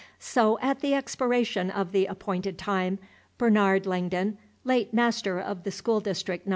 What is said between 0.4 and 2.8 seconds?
at the expiration of the appointed